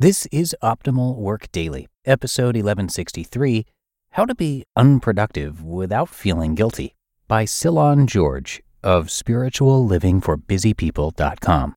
This 0.00 0.26
is 0.26 0.54
Optimal 0.62 1.16
Work 1.16 1.50
Daily, 1.50 1.88
episode 2.04 2.54
1163 2.54 3.66
How 4.12 4.26
to 4.26 4.34
Be 4.36 4.64
Unproductive 4.76 5.64
Without 5.64 6.08
Feeling 6.08 6.54
Guilty 6.54 6.94
by 7.26 7.44
Cylon 7.44 8.06
George 8.06 8.62
of 8.84 9.08
spirituallivingforbusypeople.com. 9.08 11.74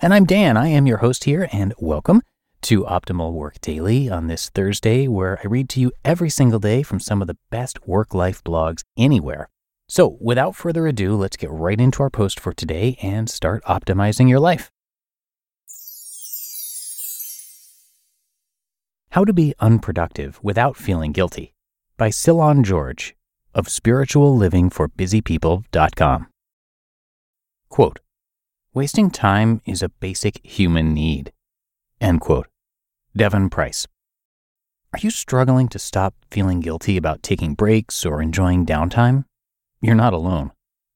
And 0.00 0.12
I'm 0.12 0.24
Dan. 0.24 0.56
I 0.56 0.66
am 0.66 0.88
your 0.88 0.96
host 0.96 1.22
here, 1.22 1.48
and 1.52 1.72
welcome 1.78 2.22
to 2.62 2.82
Optimal 2.82 3.32
Work 3.32 3.60
Daily 3.60 4.10
on 4.10 4.26
this 4.26 4.48
Thursday, 4.48 5.06
where 5.06 5.38
I 5.44 5.46
read 5.46 5.68
to 5.68 5.80
you 5.80 5.92
every 6.04 6.30
single 6.30 6.58
day 6.58 6.82
from 6.82 6.98
some 6.98 7.22
of 7.22 7.28
the 7.28 7.38
best 7.50 7.86
work 7.86 8.12
life 8.12 8.42
blogs 8.42 8.82
anywhere. 8.98 9.48
So, 9.88 10.18
without 10.20 10.56
further 10.56 10.88
ado, 10.88 11.14
let's 11.14 11.36
get 11.36 11.52
right 11.52 11.80
into 11.80 12.02
our 12.02 12.10
post 12.10 12.40
for 12.40 12.52
today 12.52 12.98
and 13.00 13.30
start 13.30 13.62
optimizing 13.62 14.28
your 14.28 14.40
life. 14.40 14.72
How 19.14 19.24
to 19.24 19.32
Be 19.32 19.54
Unproductive 19.60 20.40
Without 20.42 20.76
Feeling 20.76 21.12
Guilty 21.12 21.54
by 21.96 22.08
Cylon 22.08 22.64
George 22.64 23.14
of 23.54 23.68
spirituallivingforbusypeople.com. 23.68 26.26
Quote, 27.68 28.00
Wasting 28.74 29.12
time 29.12 29.60
is 29.64 29.84
a 29.84 29.88
basic 29.88 30.44
human 30.44 30.92
need. 30.92 31.32
End 32.00 32.22
quote. 32.22 32.48
Devon 33.16 33.50
Price. 33.50 33.86
Are 34.92 34.98
you 34.98 35.10
struggling 35.10 35.68
to 35.68 35.78
stop 35.78 36.16
feeling 36.32 36.58
guilty 36.58 36.96
about 36.96 37.22
taking 37.22 37.54
breaks 37.54 38.04
or 38.04 38.20
enjoying 38.20 38.66
downtime? 38.66 39.26
You're 39.80 39.94
not 39.94 40.12
alone. 40.12 40.50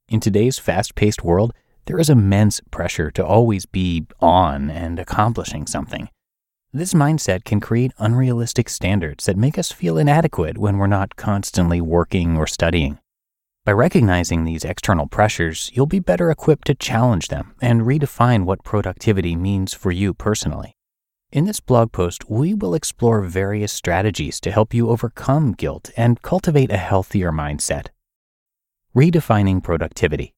In 0.08 0.19
today's 0.19 0.58
fast 0.58 0.96
paced 0.96 1.22
world, 1.22 1.52
there 1.86 2.00
is 2.00 2.11
immense 2.11 2.61
pressure 2.72 3.12
to 3.12 3.24
always 3.24 3.64
be 3.64 4.08
on 4.19 4.70
and 4.70 4.98
accomplishing 4.98 5.69
something. 5.69 6.08
This 6.70 6.92
mindset 6.92 7.44
can 7.44 7.61
create 7.61 7.94
unrealistic 7.97 8.69
standards 8.69 9.24
that 9.24 9.38
make 9.38 9.56
us 9.56 9.72
feel 9.72 9.97
inadequate 9.97 10.58
when 10.58 10.77
we're 10.77 10.86
not 10.86 11.16
constantly 11.16 11.80
working 11.80 12.36
or 12.36 12.47
studying. 12.47 12.98
By 13.64 13.72
recognizing 13.72 14.45
these 14.45 14.67
external 14.67 15.07
pressures, 15.07 15.70
you'll 15.73 15.86
be 15.86 15.98
better 15.98 16.30
equipped 16.30 16.67
to 16.67 16.74
challenge 16.74 17.28
them 17.28 17.55
and 17.62 17.86
redefine 17.86 18.45
what 18.45 18.64
productivity 18.64 19.34
means 19.34 19.73
for 19.73 19.90
you 19.90 20.12
personally. 20.12 20.77
In 21.33 21.46
this 21.46 21.58
blog 21.58 21.90
post, 21.90 22.28
we 22.28 22.52
will 22.52 22.74
explore 22.74 23.23
various 23.23 23.73
strategies 23.73 24.39
to 24.40 24.51
help 24.51 24.74
you 24.74 24.90
overcome 24.90 25.52
guilt 25.52 25.90
and 25.96 26.20
cultivate 26.20 26.70
a 26.70 26.77
healthier 26.77 27.33
mindset. 27.33 27.86
Redefining 28.95 29.62
productivity. 29.62 30.34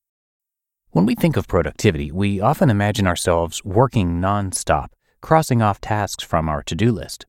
When 0.91 1.07
we 1.07 1.17
think 1.17 1.37
of 1.37 1.49
productivity, 1.49 2.13
we 2.13 2.41
often 2.41 2.71
imagine 2.71 3.09
ourselves 3.09 3.65
working 3.65 4.21
nonstop 4.21 4.91
crossing 5.21 5.63
off 5.63 5.81
tasks 5.81 6.25
from 6.25 6.49
our 6.49 6.63
to 6.63 6.75
do 6.75 6.93
list. 6.93 7.27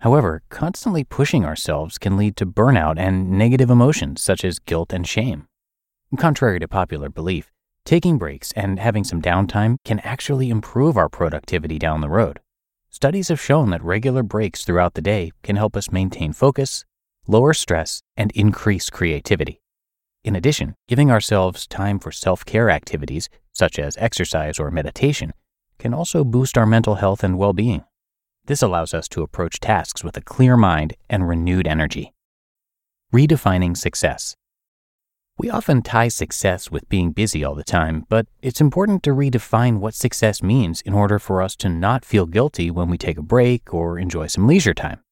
However, 0.00 0.42
constantly 0.50 1.04
pushing 1.04 1.44
ourselves 1.44 1.98
can 1.98 2.16
lead 2.16 2.36
to 2.36 2.46
burnout 2.46 2.98
and 2.98 3.30
negative 3.30 3.70
emotions 3.70 4.22
such 4.22 4.44
as 4.44 4.58
guilt 4.58 4.92
and 4.92 5.06
shame. 5.06 5.46
Contrary 6.18 6.60
to 6.60 6.68
popular 6.68 7.08
belief, 7.08 7.50
taking 7.84 8.18
breaks 8.18 8.52
and 8.52 8.78
having 8.78 9.04
some 9.04 9.20
downtime 9.20 9.76
can 9.84 10.00
actually 10.00 10.50
improve 10.50 10.96
our 10.96 11.08
productivity 11.08 11.78
down 11.78 12.00
the 12.00 12.08
road. 12.08 12.40
Studies 12.90 13.28
have 13.28 13.40
shown 13.40 13.70
that 13.70 13.82
regular 13.82 14.22
breaks 14.22 14.64
throughout 14.64 14.94
the 14.94 15.02
day 15.02 15.32
can 15.42 15.56
help 15.56 15.76
us 15.76 15.90
maintain 15.90 16.32
focus, 16.32 16.84
lower 17.26 17.52
stress, 17.52 18.02
and 18.16 18.30
increase 18.32 18.90
creativity. 18.90 19.60
In 20.22 20.36
addition, 20.36 20.74
giving 20.88 21.10
ourselves 21.10 21.66
time 21.66 21.98
for 21.98 22.12
self 22.12 22.44
care 22.44 22.70
activities, 22.70 23.28
such 23.52 23.78
as 23.78 23.96
exercise 23.98 24.58
or 24.58 24.70
meditation, 24.70 25.32
can 25.84 25.92
also 25.92 26.24
boost 26.24 26.56
our 26.56 26.64
mental 26.64 26.94
health 26.94 27.22
and 27.22 27.36
well 27.36 27.52
being. 27.52 27.84
This 28.46 28.62
allows 28.62 28.94
us 28.94 29.06
to 29.08 29.22
approach 29.22 29.60
tasks 29.60 30.02
with 30.02 30.16
a 30.16 30.22
clear 30.22 30.56
mind 30.56 30.94
and 31.10 31.28
renewed 31.28 31.66
energy. 31.66 32.14
Redefining 33.12 33.76
success. 33.76 34.34
We 35.36 35.50
often 35.50 35.82
tie 35.82 36.08
success 36.08 36.70
with 36.70 36.88
being 36.88 37.12
busy 37.12 37.44
all 37.44 37.54
the 37.54 37.62
time, 37.62 38.06
but 38.08 38.26
it's 38.40 38.62
important 38.62 39.02
to 39.02 39.10
redefine 39.10 39.76
what 39.76 39.92
success 39.92 40.42
means 40.42 40.80
in 40.80 40.94
order 40.94 41.18
for 41.18 41.42
us 41.42 41.54
to 41.56 41.68
not 41.68 42.02
feel 42.02 42.24
guilty 42.24 42.70
when 42.70 42.88
we 42.88 42.96
take 42.96 43.18
a 43.18 43.22
break 43.34 43.74
or 43.74 43.98
enjoy 43.98 44.28
some 44.28 44.46
leisure 44.46 44.72
time. 44.72 45.02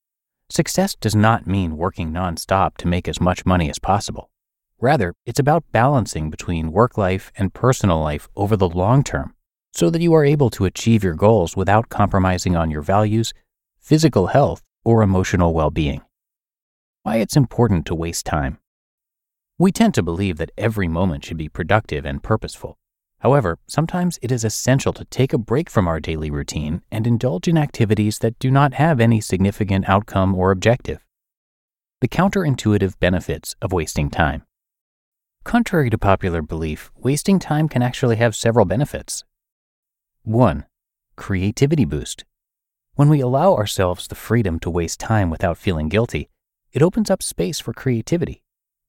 Success 0.49 0.95
does 0.95 1.15
not 1.15 1.47
mean 1.47 1.77
working 1.77 2.13
nonstop 2.13 2.79
to 2.79 2.89
make 2.89 3.09
as 3.09 3.21
much 3.21 3.45
money 3.45 3.69
as 3.69 3.79
possible. 3.79 4.31
Rather, 4.81 5.13
it's 5.27 5.39
about 5.39 5.71
balancing 5.71 6.31
between 6.31 6.73
work 6.73 6.97
life 6.97 7.31
and 7.37 7.53
personal 7.53 8.01
life 8.01 8.27
over 8.37 8.57
the 8.57 8.71
long 8.71 9.05
term 9.05 9.35
so 9.73 9.91
that 9.91 10.03
you 10.03 10.13
are 10.13 10.25
able 10.25 10.51
to 10.51 10.65
achieve 10.65 11.03
your 11.03 11.15
goals 11.15 11.57
without 11.57 11.89
compromising 11.89 12.57
on 12.57 12.71
your 12.71 12.83
values, 12.83 13.33
physical 13.81 14.29
health, 14.29 14.63
or 14.85 15.03
emotional 15.03 15.55
well 15.55 15.71
being. 15.71 16.03
Why 17.03 17.17
it's 17.17 17.37
important 17.37 17.87
to 17.87 17.95
waste 17.95 18.27
time. 18.27 18.59
We 19.59 19.73
tend 19.73 19.95
to 19.95 20.03
believe 20.03 20.39
that 20.39 20.53
every 20.57 20.89
moment 20.89 21.25
should 21.25 21.37
be 21.37 21.49
productive 21.49 22.05
and 22.05 22.23
purposeful. 22.23 22.79
However, 23.21 23.59
sometimes 23.69 24.19
it 24.21 24.33
is 24.33 24.45
essential 24.45 24.93
to 24.95 25.05
take 25.05 25.33
a 25.33 25.39
break 25.39 25.71
from 25.71 25.87
our 25.87 26.01
daily 26.01 26.31
routine 26.31 26.83
and 26.91 27.07
indulge 27.07 27.47
in 27.47 27.57
activities 27.57 28.19
that 28.19 28.39
do 28.41 28.51
not 28.51 28.75
have 28.75 28.99
any 28.99 29.21
significant 29.21 29.89
outcome 29.89 30.35
or 30.35 30.51
objective. 30.51 31.05
The 32.01 32.09
counterintuitive 32.09 32.99
benefits 32.99 33.55
of 33.63 33.73
wasting 33.73 34.11
time. 34.11 34.43
Contrary 35.45 35.91
to 35.91 35.99
popular 35.99 36.43
belief, 36.43 36.91
wasting 36.97 37.39
time 37.39 37.69
can 37.69 37.83
actually 37.83 38.17
have 38.17 38.35
several 38.35 38.65
benefits. 38.65 39.25
1. 40.25 40.67
Creativity 41.17 41.85
boost. 41.85 42.25
When 42.95 43.09
we 43.09 43.21
allow 43.21 43.57
ourselves 43.57 44.07
the 44.07 44.15
freedom 44.15 44.61
to 44.61 44.71
waste 44.71 45.01
time 45.01 45.31
without 45.31 45.59
feeling 45.59 45.89
guilty, 45.89 46.31
it 46.73 46.81
opens 46.81 47.11
up 47.11 47.25
space 47.25 47.59
for 47.59 47.73
creativity. 47.73 48.45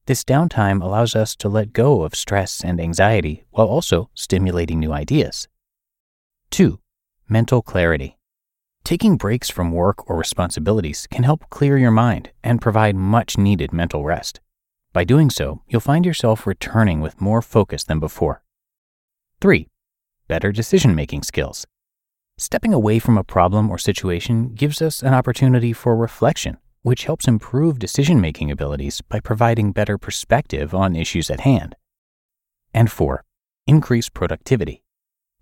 This 0.06 0.24
downtime 0.24 0.80
allows 0.80 1.16
us 1.16 1.36
to 1.38 1.50
let 1.50 1.74
go 1.74 2.04
of 2.04 2.14
stress 2.14 2.64
and 2.64 2.80
anxiety 2.80 3.46
while 3.50 3.66
also 3.66 4.12
stimulating 4.14 4.80
new 4.80 4.94
ideas. 4.94 5.48
2. 6.52 6.80
Mental 7.28 7.64
clarity. 7.64 8.20
Taking 8.84 9.18
breaks 9.18 9.50
from 9.50 9.72
work 9.72 10.08
or 10.08 10.16
responsibilities 10.16 11.08
can 11.10 11.24
help 11.24 11.50
clear 11.50 11.80
your 11.80 11.90
mind 11.90 12.30
and 12.44 12.62
provide 12.62 12.96
much 12.96 13.40
needed 13.40 13.74
mental 13.74 14.04
rest. 14.04 14.40
By 14.92 15.04
doing 15.04 15.32
so, 15.32 15.64
you'll 15.68 15.82
find 15.82 16.06
yourself 16.06 16.46
returning 16.46 17.02
with 17.02 17.20
more 17.20 17.42
focus 17.42 17.84
than 17.84 18.00
before. 18.00 18.44
3 19.42 19.68
better 20.34 20.52
decision 20.52 20.96
making 20.96 21.22
skills. 21.22 21.64
Stepping 22.40 22.74
away 22.74 22.98
from 22.98 23.20
a 23.20 23.24
problem 23.24 23.70
or 23.70 23.78
situation 23.78 24.50
gives 24.56 24.82
us 24.82 25.04
an 25.04 25.14
opportunity 25.14 25.72
for 25.74 25.96
reflection, 25.96 26.58
which 26.82 27.04
helps 27.04 27.28
improve 27.28 27.78
decision 27.78 28.20
making 28.20 28.50
abilities 28.50 29.00
by 29.02 29.20
providing 29.20 29.72
better 29.72 29.96
perspective 30.00 30.74
on 30.74 30.96
issues 30.96 31.30
at 31.30 31.42
hand. 31.42 31.76
And 32.74 32.92
four, 32.92 33.24
increase 33.68 34.10
productivity. 34.10 34.82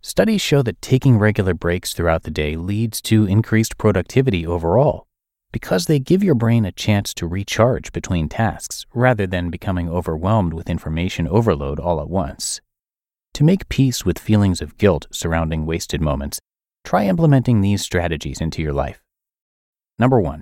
Studies 0.02 0.42
show 0.42 0.62
that 0.64 0.82
taking 0.82 1.18
regular 1.18 1.54
breaks 1.54 1.94
throughout 1.94 2.24
the 2.24 2.38
day 2.44 2.58
leads 2.58 3.02
to 3.04 3.26
increased 3.26 3.78
productivity 3.78 4.46
overall 4.46 5.08
because 5.54 5.86
they 5.86 6.00
give 6.00 6.22
your 6.22 6.36
brain 6.36 6.66
a 6.66 6.72
chance 6.74 7.14
to 7.14 7.28
recharge 7.28 7.94
between 7.94 8.28
tasks 8.28 8.86
rather 8.94 9.26
than 9.26 9.50
becoming 9.50 9.88
overwhelmed 9.90 10.54
with 10.54 10.70
information 10.70 11.30
overload 11.30 11.80
all 11.80 12.02
at 12.02 12.10
once. 12.10 12.60
To 13.36 13.44
make 13.44 13.70
peace 13.70 14.06
with 14.06 14.20
feelings 14.20 14.62
of 14.62 14.78
guilt 14.78 15.08
surrounding 15.12 15.66
wasted 15.66 16.02
moments, 16.02 16.40
Try 16.84 17.06
implementing 17.06 17.62
these 17.62 17.82
strategies 17.82 18.42
into 18.42 18.62
your 18.62 18.74
life. 18.74 19.02
Number 20.00 20.20
one, 20.20 20.42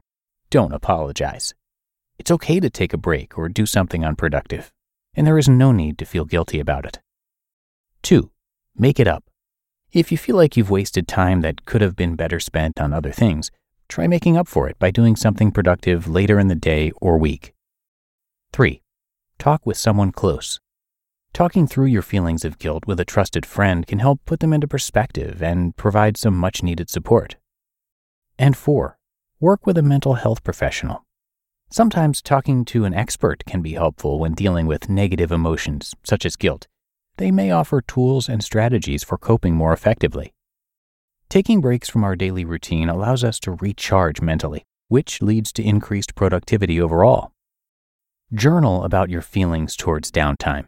don't 0.50 0.74
apologize. 0.74 1.53
It's 2.18 2.31
okay 2.31 2.59
to 2.59 2.69
take 2.69 2.94
a 2.94 2.97
break 2.97 3.38
or 3.38 3.50
do 3.50 3.65
something 3.65 4.03
unproductive, 4.03 4.71
and 5.13 5.27
there 5.27 5.38
is 5.38 5.50
no 5.50 5.71
need 5.71 5.97
to 6.00 6.06
feel 6.06 6.25
guilty 6.25 6.59
about 6.59 6.86
it. 6.86 7.00
Two, 8.01 8.31
make 8.75 9.00
it 9.00 9.07
up. 9.07 9.25
If 9.91 10.12
you 10.12 10.18
feel 10.18 10.36
like 10.36 10.56
you've 10.56 10.69
wasted 10.69 11.07
time 11.07 11.41
that 11.41 11.65
could 11.65 11.81
have 11.81 11.95
been 11.95 12.15
better 12.15 12.39
spent 12.39 12.80
on 12.80 12.94
other 12.94 13.12
things, 13.12 13.51
try 13.88 14.07
making 14.07 14.38
up 14.38 14.47
for 14.47 14.69
it 14.69 14.77
by 14.80 14.91
doing 14.91 15.15
something 15.15 15.51
productive 15.51 16.07
later 16.07 16.39
in 16.39 16.47
the 16.47 16.56
day 16.56 16.91
or 17.01 17.18
week. 17.18 17.53
3. 18.53 18.81
Talk 19.38 19.65
with 19.65 19.77
someone 19.77 20.12
close. 20.12 20.59
Talking 21.33 21.67
through 21.67 21.85
your 21.85 22.01
feelings 22.01 22.43
of 22.43 22.59
guilt 22.59 22.85
with 22.85 22.99
a 22.99 23.05
trusted 23.05 23.45
friend 23.45 23.87
can 23.87 23.99
help 23.99 24.19
put 24.25 24.39
them 24.39 24.51
into 24.51 24.67
perspective 24.67 25.41
and 25.41 25.75
provide 25.77 26.17
some 26.17 26.35
much 26.35 26.63
needed 26.63 26.89
support. 26.89 27.37
And 28.37 28.57
4. 28.57 28.97
Work 29.39 29.65
with 29.65 29.77
a 29.77 29.83
mental 29.83 30.15
health 30.15 30.43
professional. 30.43 31.05
Sometimes 31.71 32.21
talking 32.21 32.65
to 32.65 32.83
an 32.83 32.93
expert 32.93 33.45
can 33.45 33.61
be 33.61 33.73
helpful 33.73 34.19
when 34.19 34.33
dealing 34.33 34.65
with 34.65 34.89
negative 34.89 35.31
emotions, 35.31 35.93
such 36.03 36.25
as 36.25 36.35
guilt. 36.35 36.67
They 37.17 37.31
may 37.31 37.51
offer 37.51 37.81
tools 37.81 38.27
and 38.27 38.43
strategies 38.43 39.03
for 39.03 39.17
coping 39.17 39.55
more 39.55 39.71
effectively. 39.71 40.33
Taking 41.29 41.61
breaks 41.61 41.87
from 41.87 42.03
our 42.03 42.15
daily 42.15 42.43
routine 42.43 42.89
allows 42.89 43.23
us 43.23 43.39
to 43.41 43.51
recharge 43.51 44.19
mentally, 44.19 44.65
which 44.87 45.21
leads 45.21 45.51
to 45.53 45.63
increased 45.63 46.15
productivity 46.15 46.81
overall. 46.81 47.31
Journal 48.33 48.83
about 48.83 49.09
your 49.09 49.21
feelings 49.21 49.75
towards 49.75 50.11
downtime. 50.11 50.67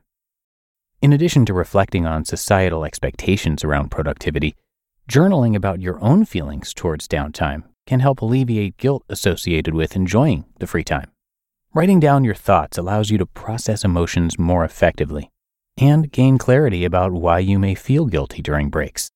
In 1.01 1.13
addition 1.13 1.47
to 1.47 1.53
reflecting 1.55 2.05
on 2.05 2.25
societal 2.25 2.85
expectations 2.85 3.63
around 3.63 3.89
productivity, 3.89 4.55
journaling 5.09 5.55
about 5.55 5.81
your 5.81 5.99
own 5.99 6.25
feelings 6.25 6.75
towards 6.75 7.07
downtime 7.07 7.63
can 7.87 8.01
help 8.01 8.21
alleviate 8.21 8.77
guilt 8.77 9.03
associated 9.09 9.73
with 9.73 9.95
enjoying 9.95 10.45
the 10.59 10.67
free 10.67 10.83
time. 10.83 11.09
Writing 11.73 11.99
down 11.99 12.23
your 12.23 12.35
thoughts 12.35 12.77
allows 12.77 13.09
you 13.09 13.17
to 13.17 13.25
process 13.25 13.83
emotions 13.83 14.37
more 14.37 14.63
effectively 14.63 15.31
and 15.75 16.11
gain 16.11 16.37
clarity 16.37 16.85
about 16.85 17.11
why 17.11 17.39
you 17.39 17.57
may 17.57 17.73
feel 17.73 18.05
guilty 18.05 18.43
during 18.43 18.69
breaks. 18.69 19.09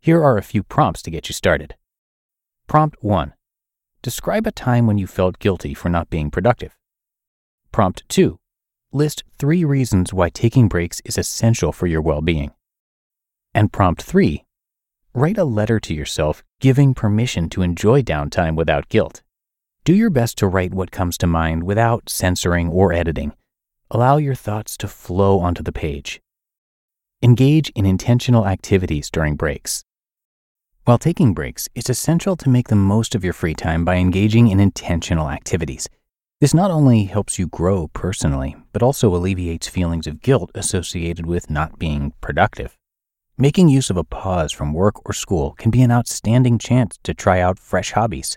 Here 0.00 0.22
are 0.22 0.36
a 0.36 0.42
few 0.42 0.62
prompts 0.62 1.00
to 1.02 1.10
get 1.10 1.30
you 1.30 1.32
started. 1.32 1.74
Prompt 2.66 3.02
1 3.02 3.32
Describe 4.02 4.46
a 4.46 4.52
time 4.52 4.86
when 4.86 4.98
you 4.98 5.06
felt 5.06 5.38
guilty 5.38 5.72
for 5.72 5.88
not 5.88 6.10
being 6.10 6.30
productive. 6.30 6.76
Prompt 7.72 8.06
2 8.10 8.38
List 8.94 9.24
three 9.40 9.64
reasons 9.64 10.14
why 10.14 10.30
taking 10.30 10.68
breaks 10.68 11.02
is 11.04 11.18
essential 11.18 11.72
for 11.72 11.88
your 11.88 12.00
well 12.00 12.20
being. 12.20 12.52
And 13.52 13.72
prompt 13.72 14.00
3 14.00 14.44
Write 15.12 15.36
a 15.36 15.42
letter 15.42 15.80
to 15.80 15.92
yourself 15.92 16.44
giving 16.60 16.94
permission 16.94 17.48
to 17.50 17.62
enjoy 17.62 18.02
downtime 18.02 18.54
without 18.54 18.88
guilt. 18.88 19.24
Do 19.82 19.92
your 19.92 20.10
best 20.10 20.38
to 20.38 20.46
write 20.46 20.72
what 20.72 20.92
comes 20.92 21.18
to 21.18 21.26
mind 21.26 21.64
without 21.64 22.08
censoring 22.08 22.68
or 22.68 22.92
editing. 22.92 23.32
Allow 23.90 24.18
your 24.18 24.36
thoughts 24.36 24.76
to 24.76 24.86
flow 24.86 25.40
onto 25.40 25.64
the 25.64 25.72
page. 25.72 26.20
Engage 27.20 27.70
in 27.70 27.86
intentional 27.86 28.46
activities 28.46 29.10
during 29.10 29.34
breaks. 29.34 29.82
While 30.84 30.98
taking 30.98 31.34
breaks, 31.34 31.68
it's 31.74 31.90
essential 31.90 32.36
to 32.36 32.48
make 32.48 32.68
the 32.68 32.76
most 32.76 33.16
of 33.16 33.24
your 33.24 33.32
free 33.32 33.54
time 33.54 33.84
by 33.84 33.96
engaging 33.96 34.46
in 34.46 34.60
intentional 34.60 35.30
activities. 35.30 35.88
This 36.44 36.52
not 36.52 36.70
only 36.70 37.04
helps 37.04 37.38
you 37.38 37.46
grow 37.46 37.88
personally, 37.94 38.54
but 38.74 38.82
also 38.82 39.16
alleviates 39.16 39.66
feelings 39.66 40.06
of 40.06 40.20
guilt 40.20 40.50
associated 40.54 41.24
with 41.24 41.48
not 41.48 41.78
being 41.78 42.12
productive. 42.20 42.76
Making 43.38 43.70
use 43.70 43.88
of 43.88 43.96
a 43.96 44.04
pause 44.04 44.52
from 44.52 44.74
work 44.74 45.08
or 45.08 45.14
school 45.14 45.52
can 45.52 45.70
be 45.70 45.80
an 45.80 45.90
outstanding 45.90 46.58
chance 46.58 46.98
to 47.02 47.14
try 47.14 47.40
out 47.40 47.58
fresh 47.58 47.92
hobbies 47.92 48.36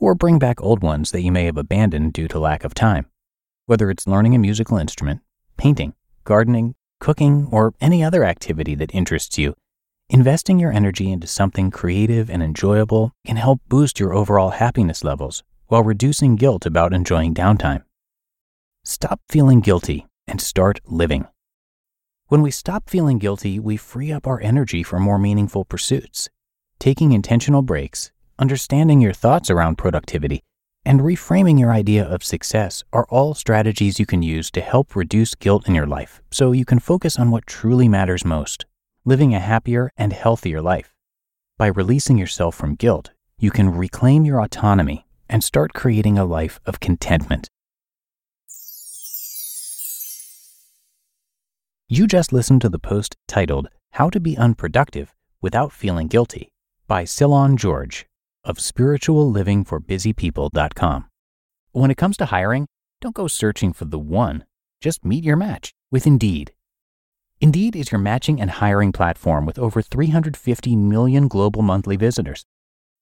or 0.00 0.16
bring 0.16 0.40
back 0.40 0.60
old 0.60 0.82
ones 0.82 1.12
that 1.12 1.22
you 1.22 1.30
may 1.30 1.44
have 1.44 1.56
abandoned 1.56 2.14
due 2.14 2.26
to 2.26 2.40
lack 2.40 2.64
of 2.64 2.74
time. 2.74 3.06
Whether 3.66 3.92
it's 3.92 4.08
learning 4.08 4.34
a 4.34 4.40
musical 4.40 4.76
instrument, 4.76 5.20
painting, 5.56 5.94
gardening, 6.24 6.74
cooking, 6.98 7.46
or 7.52 7.74
any 7.80 8.02
other 8.02 8.24
activity 8.24 8.74
that 8.74 8.92
interests 8.92 9.38
you, 9.38 9.54
Investing 10.08 10.58
your 10.58 10.72
energy 10.72 11.10
into 11.12 11.26
something 11.26 11.72
creative 11.72 12.28
and 12.28 12.40
enjoyable 12.40 13.12
can 13.24 13.36
help 13.36 13.60
boost 13.68 13.98
your 13.98 14.14
overall 14.14 14.50
happiness 14.50 15.02
levels 15.02 15.42
while 15.68 15.82
reducing 15.82 16.36
guilt 16.36 16.66
about 16.66 16.92
enjoying 16.92 17.34
downtime. 17.34 17.82
Stop 18.84 19.20
feeling 19.28 19.60
guilty 19.60 20.06
and 20.26 20.40
start 20.40 20.80
living. 20.86 21.26
When 22.28 22.42
we 22.42 22.50
stop 22.50 22.90
feeling 22.90 23.18
guilty, 23.18 23.58
we 23.58 23.76
free 23.76 24.12
up 24.12 24.26
our 24.26 24.40
energy 24.40 24.82
for 24.82 24.98
more 24.98 25.18
meaningful 25.18 25.64
pursuits. 25.64 26.28
Taking 26.78 27.12
intentional 27.12 27.62
breaks, 27.62 28.10
understanding 28.38 29.00
your 29.00 29.12
thoughts 29.12 29.50
around 29.50 29.78
productivity, 29.78 30.42
and 30.84 31.00
reframing 31.00 31.58
your 31.58 31.72
idea 31.72 32.04
of 32.04 32.22
success 32.22 32.84
are 32.92 33.06
all 33.08 33.34
strategies 33.34 33.98
you 33.98 34.06
can 34.06 34.22
use 34.22 34.50
to 34.52 34.60
help 34.60 34.94
reduce 34.94 35.34
guilt 35.34 35.68
in 35.68 35.74
your 35.74 35.86
life 35.86 36.20
so 36.30 36.52
you 36.52 36.64
can 36.64 36.78
focus 36.78 37.18
on 37.18 37.30
what 37.30 37.46
truly 37.46 37.88
matters 37.88 38.24
most 38.24 38.66
living 39.04 39.32
a 39.32 39.38
happier 39.38 39.88
and 39.96 40.12
healthier 40.12 40.60
life. 40.60 40.92
By 41.58 41.68
releasing 41.68 42.18
yourself 42.18 42.56
from 42.56 42.74
guilt, 42.74 43.12
you 43.38 43.52
can 43.52 43.70
reclaim 43.70 44.24
your 44.24 44.40
autonomy 44.40 45.05
and 45.28 45.44
start 45.44 45.72
creating 45.72 46.18
a 46.18 46.24
life 46.24 46.58
of 46.66 46.80
contentment. 46.80 47.48
You 51.88 52.06
just 52.06 52.32
listened 52.32 52.62
to 52.62 52.68
the 52.68 52.80
post 52.80 53.16
titled 53.28 53.68
How 53.92 54.10
to 54.10 54.18
Be 54.18 54.36
Unproductive 54.36 55.14
Without 55.40 55.72
Feeling 55.72 56.08
Guilty 56.08 56.50
by 56.88 57.04
Cylon 57.04 57.56
George 57.56 58.06
of 58.42 58.56
spirituallivingforbusypeople.com. 58.56 61.08
When 61.72 61.90
it 61.90 61.96
comes 61.96 62.16
to 62.16 62.26
hiring, 62.26 62.66
don't 63.00 63.14
go 63.14 63.28
searching 63.28 63.72
for 63.72 63.84
the 63.84 63.98
one, 63.98 64.44
just 64.80 65.04
meet 65.04 65.24
your 65.24 65.36
match 65.36 65.72
with 65.90 66.06
Indeed. 66.06 66.52
Indeed 67.40 67.76
is 67.76 67.92
your 67.92 68.00
matching 68.00 68.40
and 68.40 68.50
hiring 68.50 68.92
platform 68.92 69.46
with 69.46 69.58
over 69.58 69.82
350 69.82 70.74
million 70.74 71.28
global 71.28 71.62
monthly 71.62 71.96
visitors 71.96 72.44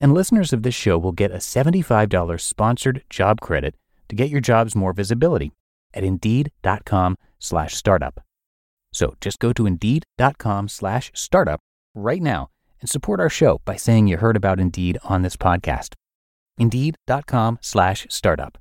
And 0.00 0.12
listeners 0.12 0.52
of 0.52 0.62
this 0.62 0.74
show 0.74 0.98
will 0.98 1.12
get 1.12 1.30
a 1.30 1.36
$75 1.36 2.40
sponsored 2.40 3.02
job 3.08 3.40
credit 3.40 3.74
to 4.08 4.16
get 4.16 4.30
your 4.30 4.40
jobs 4.40 4.76
more 4.76 4.92
visibility 4.92 5.52
at 5.94 6.04
indeed.com 6.04 7.16
slash 7.38 7.74
startup. 7.74 8.20
So 8.92 9.14
just 9.20 9.38
go 9.38 9.52
to 9.52 9.66
indeed.com 9.66 10.68
slash 10.68 11.10
startup 11.14 11.60
right 11.94 12.22
now 12.22 12.48
and 12.80 12.88
support 12.88 13.20
our 13.20 13.30
show 13.30 13.60
by 13.64 13.76
saying 13.76 14.06
you 14.06 14.18
heard 14.18 14.36
about 14.36 14.60
Indeed 14.60 14.98
on 15.04 15.22
this 15.22 15.36
podcast. 15.36 15.94
Indeed.com 16.58 17.58
slash 17.62 18.06
startup. 18.10 18.58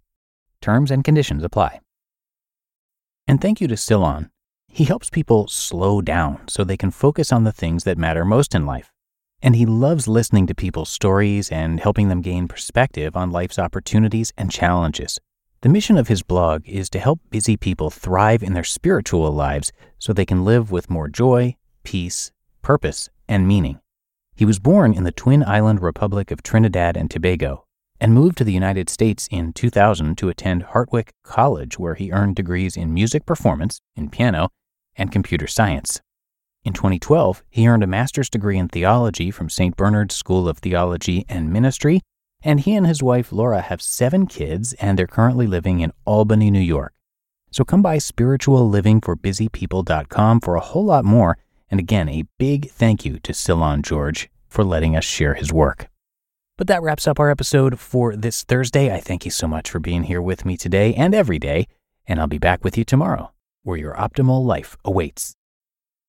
Terms 0.61 0.89
and 0.91 1.03
conditions 1.03 1.43
apply. 1.43 1.81
And 3.27 3.41
thank 3.41 3.59
you 3.59 3.67
to 3.67 3.75
Cylon 3.75 4.29
he 4.75 4.83
helps 4.83 5.09
people 5.09 5.47
slow 5.47 6.01
down 6.01 6.41
so 6.49 6.65
they 6.65 6.75
can 6.75 6.91
focus 6.91 7.31
on 7.31 7.45
the 7.45 7.53
things 7.53 7.85
that 7.85 7.97
matter 7.97 8.25
most 8.25 8.53
in 8.53 8.65
life. 8.65 8.91
And 9.45 9.55
he 9.55 9.67
loves 9.67 10.07
listening 10.07 10.47
to 10.47 10.55
people's 10.55 10.89
stories 10.89 11.51
and 11.51 11.79
helping 11.79 12.09
them 12.09 12.21
gain 12.21 12.47
perspective 12.47 13.15
on 13.15 13.29
life's 13.29 13.59
opportunities 13.59 14.33
and 14.35 14.49
challenges. 14.49 15.19
The 15.61 15.69
mission 15.69 15.97
of 15.97 16.07
his 16.07 16.23
blog 16.23 16.67
is 16.67 16.89
to 16.89 16.99
help 16.99 17.19
busy 17.29 17.55
people 17.55 17.91
thrive 17.91 18.41
in 18.41 18.53
their 18.53 18.63
spiritual 18.63 19.31
lives 19.31 19.71
so 19.99 20.13
they 20.13 20.25
can 20.25 20.43
live 20.43 20.71
with 20.71 20.89
more 20.89 21.07
joy, 21.07 21.57
peace, 21.83 22.31
purpose, 22.63 23.07
and 23.29 23.47
meaning. 23.47 23.79
He 24.35 24.45
was 24.45 24.57
born 24.57 24.95
in 24.95 25.03
the 25.03 25.11
Twin 25.11 25.43
Island 25.43 25.79
Republic 25.79 26.31
of 26.31 26.41
Trinidad 26.41 26.97
and 26.97 27.11
Tobago 27.11 27.65
and 28.01 28.15
moved 28.15 28.39
to 28.39 28.43
the 28.43 28.51
United 28.51 28.89
States 28.89 29.27
in 29.29 29.53
2000 29.53 30.17
to 30.17 30.29
attend 30.29 30.63
Hartwick 30.63 31.09
College, 31.23 31.77
where 31.77 31.93
he 31.93 32.11
earned 32.11 32.35
degrees 32.35 32.75
in 32.75 32.95
music 32.95 33.27
performance, 33.27 33.79
in 33.95 34.09
piano, 34.09 34.49
and 34.95 35.11
computer 35.11 35.45
science. 35.45 36.01
In 36.65 36.73
2012, 36.73 37.43
he 37.51 37.67
earned 37.67 37.83
a 37.83 37.87
master's 37.87 38.27
degree 38.27 38.57
in 38.57 38.67
theology 38.67 39.29
from 39.29 39.51
St. 39.51 39.75
Bernard's 39.75 40.15
School 40.15 40.49
of 40.49 40.57
Theology 40.57 41.23
and 41.29 41.53
Ministry, 41.53 42.01
and 42.41 42.59
he 42.59 42.73
and 42.73 42.87
his 42.87 43.03
wife 43.03 43.31
Laura 43.31 43.61
have 43.61 43.83
seven 43.83 44.25
kids, 44.25 44.73
and 44.73 44.97
they're 44.97 45.05
currently 45.05 45.45
living 45.45 45.81
in 45.81 45.93
Albany, 46.05 46.49
New 46.49 46.59
York. 46.59 46.91
So 47.51 47.63
come 47.63 47.83
by 47.83 47.97
spirituallivingforbusypeople.com 47.97 50.39
for 50.39 50.55
a 50.55 50.59
whole 50.59 50.85
lot 50.85 51.05
more, 51.05 51.37
and 51.69 51.79
again, 51.79 52.09
a 52.09 52.23
big 52.39 52.71
thank 52.71 53.05
you 53.05 53.19
to 53.19 53.31
Cylon 53.31 53.83
George 53.83 54.31
for 54.47 54.63
letting 54.63 54.95
us 54.95 55.05
share 55.05 55.35
his 55.35 55.53
work. 55.53 55.87
But 56.57 56.65
that 56.65 56.81
wraps 56.81 57.07
up 57.07 57.19
our 57.19 57.29
episode 57.29 57.79
for 57.79 58.15
this 58.15 58.43
Thursday. 58.43 58.91
I 58.91 59.01
thank 59.01 59.23
you 59.23 59.29
so 59.29 59.47
much 59.47 59.69
for 59.69 59.79
being 59.79 60.05
here 60.05 60.21
with 60.21 60.45
me 60.45 60.57
today 60.57 60.95
and 60.95 61.13
every 61.13 61.37
day, 61.37 61.67
and 62.07 62.19
I'll 62.19 62.25
be 62.25 62.39
back 62.39 62.63
with 62.63 62.75
you 62.75 62.83
tomorrow, 62.83 63.31
where 63.61 63.77
your 63.77 63.93
optimal 63.93 64.43
life 64.43 64.77
awaits. 64.83 65.35